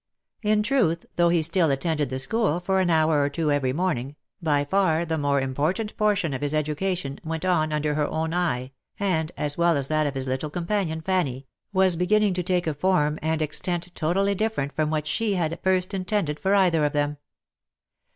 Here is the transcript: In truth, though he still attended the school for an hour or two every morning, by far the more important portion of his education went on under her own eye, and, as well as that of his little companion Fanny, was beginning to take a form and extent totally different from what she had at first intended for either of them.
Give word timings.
In 0.41 0.63
truth, 0.63 1.05
though 1.15 1.29
he 1.29 1.43
still 1.43 1.69
attended 1.69 2.09
the 2.09 2.17
school 2.17 2.59
for 2.59 2.79
an 2.79 2.89
hour 2.89 3.21
or 3.21 3.29
two 3.29 3.51
every 3.51 3.71
morning, 3.71 4.15
by 4.41 4.65
far 4.65 5.05
the 5.05 5.15
more 5.15 5.39
important 5.39 5.95
portion 5.95 6.33
of 6.33 6.41
his 6.41 6.55
education 6.55 7.19
went 7.23 7.45
on 7.45 7.71
under 7.71 7.93
her 7.93 8.07
own 8.07 8.33
eye, 8.33 8.71
and, 8.99 9.31
as 9.37 9.59
well 9.59 9.77
as 9.77 9.89
that 9.89 10.07
of 10.07 10.15
his 10.15 10.25
little 10.25 10.49
companion 10.49 11.01
Fanny, 11.01 11.45
was 11.71 11.95
beginning 11.95 12.33
to 12.33 12.41
take 12.41 12.65
a 12.65 12.73
form 12.73 13.19
and 13.21 13.43
extent 13.43 13.91
totally 13.93 14.33
different 14.33 14.75
from 14.75 14.89
what 14.89 15.05
she 15.05 15.35
had 15.35 15.53
at 15.53 15.61
first 15.63 15.93
intended 15.93 16.39
for 16.39 16.55
either 16.55 16.83
of 16.83 16.93
them. 16.93 17.17